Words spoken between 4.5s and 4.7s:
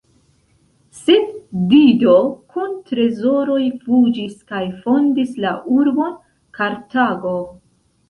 kaj